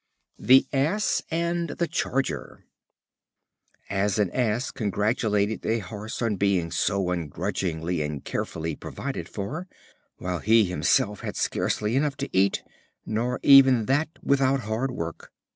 [0.39, 2.65] The Ass and the Charger.
[3.87, 9.67] An Ass congratulated a Horse on being so ungrudgingly and carefully provided for,
[10.17, 12.63] while he himself had scarcely enough to eat,
[13.05, 15.31] nor even that without hard work.